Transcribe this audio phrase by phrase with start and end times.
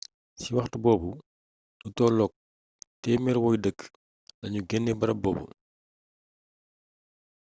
[0.39, 1.11] ca waxtu boobu
[1.81, 2.33] lu tolloog
[3.01, 3.79] 100 woy dëkk
[4.41, 5.45] lanu genee barab boobu